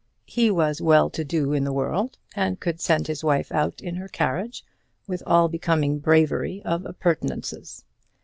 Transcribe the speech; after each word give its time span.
He 0.25 0.49
was 0.49 0.81
well 0.81 1.11
to 1.11 1.23
do 1.23 1.53
in 1.53 1.63
the 1.63 1.71
world, 1.71 2.17
and 2.35 2.59
could 2.59 2.81
send 2.81 3.05
his 3.05 3.23
wife 3.23 3.51
out 3.51 3.81
in 3.81 3.97
her 3.97 4.07
carriage, 4.07 4.65
with 5.05 5.21
all 5.27 5.47
becoming 5.47 5.99
bravery 5.99 6.59
of 6.65 6.87
appurtenances. 6.87 7.85